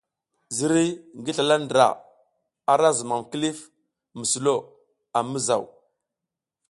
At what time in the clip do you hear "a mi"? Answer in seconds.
5.17-5.29